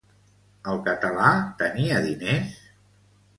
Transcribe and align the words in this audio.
El 0.71 0.79
català 0.87 1.27
tenia 1.61 2.01
diners? 2.07 2.57